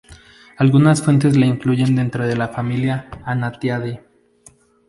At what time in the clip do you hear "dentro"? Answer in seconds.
1.95-2.25